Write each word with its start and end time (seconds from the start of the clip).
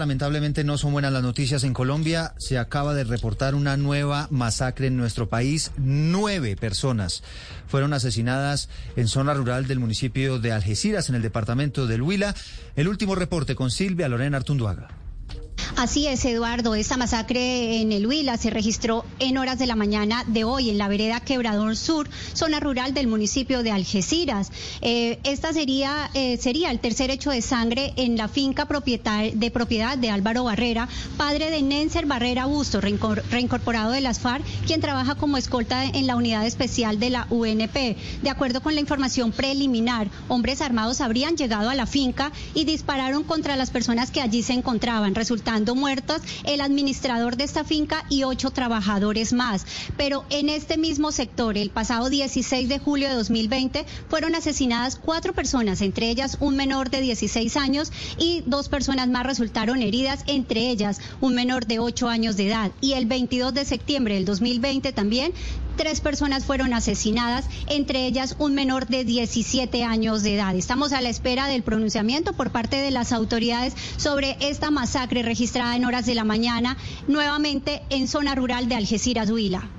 Lamentablemente 0.00 0.64
no 0.64 0.78
son 0.78 0.92
buenas 0.92 1.12
las 1.12 1.22
noticias 1.22 1.62
en 1.62 1.74
Colombia. 1.74 2.32
Se 2.38 2.56
acaba 2.56 2.94
de 2.94 3.04
reportar 3.04 3.54
una 3.54 3.76
nueva 3.76 4.28
masacre 4.30 4.86
en 4.86 4.96
nuestro 4.96 5.28
país. 5.28 5.72
Nueve 5.76 6.56
personas 6.56 7.22
fueron 7.66 7.92
asesinadas 7.92 8.70
en 8.96 9.08
zona 9.08 9.34
rural 9.34 9.66
del 9.66 9.78
municipio 9.78 10.38
de 10.38 10.52
Algeciras, 10.52 11.10
en 11.10 11.16
el 11.16 11.22
departamento 11.22 11.86
del 11.86 12.00
Huila. 12.00 12.34
El 12.76 12.88
último 12.88 13.14
reporte 13.14 13.54
con 13.54 13.70
Silvia 13.70 14.08
Lorena 14.08 14.38
Artunduaga. 14.38 14.88
Así 15.80 16.06
es, 16.06 16.22
Eduardo. 16.26 16.74
Esta 16.74 16.98
masacre 16.98 17.80
en 17.80 17.90
el 17.90 18.06
Huila 18.06 18.36
se 18.36 18.50
registró 18.50 19.06
en 19.18 19.38
horas 19.38 19.58
de 19.58 19.66
la 19.66 19.76
mañana 19.76 20.24
de 20.26 20.44
hoy 20.44 20.68
en 20.68 20.76
la 20.76 20.88
vereda 20.88 21.20
Quebrador 21.20 21.74
Sur, 21.74 22.06
zona 22.34 22.60
rural 22.60 22.92
del 22.92 23.06
municipio 23.06 23.62
de 23.62 23.70
Algeciras. 23.70 24.52
Eh, 24.82 25.18
esta 25.24 25.54
sería, 25.54 26.10
eh, 26.12 26.36
sería 26.36 26.70
el 26.70 26.80
tercer 26.80 27.10
hecho 27.10 27.30
de 27.30 27.40
sangre 27.40 27.94
en 27.96 28.18
la 28.18 28.28
finca 28.28 28.66
de 28.66 29.50
propiedad 29.50 29.96
de 29.96 30.10
Álvaro 30.10 30.44
Barrera, 30.44 30.86
padre 31.16 31.50
de 31.50 31.62
Nenser 31.62 32.04
Barrera 32.04 32.44
Busto, 32.44 32.82
reincorporado 32.82 33.92
de 33.92 34.02
las 34.02 34.18
FARC, 34.18 34.44
quien 34.66 34.82
trabaja 34.82 35.14
como 35.14 35.38
escolta 35.38 35.84
en 35.84 36.06
la 36.06 36.16
unidad 36.16 36.44
especial 36.44 37.00
de 37.00 37.08
la 37.08 37.26
UNP. 37.30 37.96
De 38.20 38.28
acuerdo 38.28 38.60
con 38.60 38.74
la 38.74 38.82
información 38.82 39.32
preliminar, 39.32 40.10
hombres 40.28 40.60
armados 40.60 41.00
habrían 41.00 41.38
llegado 41.38 41.70
a 41.70 41.74
la 41.74 41.86
finca 41.86 42.32
y 42.52 42.66
dispararon 42.66 43.24
contra 43.24 43.56
las 43.56 43.70
personas 43.70 44.10
que 44.10 44.20
allí 44.20 44.42
se 44.42 44.52
encontraban, 44.52 45.14
resultando 45.14 45.69
muertos 45.74 46.22
el 46.44 46.60
administrador 46.60 47.36
de 47.36 47.44
esta 47.44 47.64
finca 47.64 48.04
y 48.08 48.24
ocho 48.24 48.50
trabajadores 48.50 49.32
más. 49.32 49.66
Pero 49.96 50.24
en 50.30 50.48
este 50.48 50.76
mismo 50.76 51.12
sector, 51.12 51.56
el 51.56 51.70
pasado 51.70 52.10
16 52.10 52.68
de 52.68 52.78
julio 52.78 53.08
de 53.08 53.14
2020, 53.14 53.86
fueron 54.08 54.34
asesinadas 54.34 54.96
cuatro 54.96 55.32
personas, 55.32 55.80
entre 55.80 56.10
ellas 56.10 56.36
un 56.40 56.56
menor 56.56 56.90
de 56.90 57.00
16 57.00 57.56
años 57.56 57.92
y 58.18 58.42
dos 58.46 58.68
personas 58.68 59.08
más 59.08 59.26
resultaron 59.26 59.82
heridas, 59.82 60.24
entre 60.26 60.70
ellas 60.70 61.00
un 61.20 61.34
menor 61.34 61.66
de 61.66 61.78
8 61.78 62.08
años 62.08 62.36
de 62.36 62.48
edad. 62.48 62.72
Y 62.80 62.92
el 62.92 63.06
22 63.06 63.54
de 63.54 63.64
septiembre 63.64 64.14
del 64.14 64.24
2020 64.24 64.92
también 64.92 65.32
tres 65.80 66.02
personas 66.02 66.44
fueron 66.44 66.74
asesinadas, 66.74 67.46
entre 67.66 68.04
ellas 68.04 68.36
un 68.38 68.54
menor 68.54 68.86
de 68.86 69.02
17 69.02 69.82
años 69.82 70.22
de 70.22 70.34
edad. 70.34 70.54
Estamos 70.54 70.92
a 70.92 71.00
la 71.00 71.08
espera 71.08 71.46
del 71.46 71.62
pronunciamiento 71.62 72.34
por 72.34 72.50
parte 72.50 72.76
de 72.76 72.90
las 72.90 73.12
autoridades 73.12 73.72
sobre 73.96 74.36
esta 74.40 74.70
masacre 74.70 75.22
registrada 75.22 75.74
en 75.76 75.86
horas 75.86 76.04
de 76.04 76.14
la 76.14 76.24
mañana, 76.24 76.76
nuevamente 77.08 77.80
en 77.88 78.08
zona 78.08 78.34
rural 78.34 78.68
de 78.68 78.74
Algeciras, 78.74 79.30
Huila. 79.30 79.70